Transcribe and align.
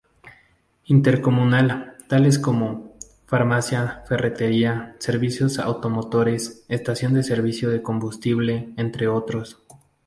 Intercomunal, 0.85 1.95
tales 2.09 2.39
como: 2.39 2.95
farmacia, 3.27 4.01
ferretería, 4.07 4.95
servicios 4.97 5.59
automotores, 5.59 6.65
estación 6.69 7.13
de 7.13 7.21
servicio 7.21 7.69
de 7.69 7.83
combustible, 7.83 8.73
entre 8.77 9.07
otros. 9.07 9.61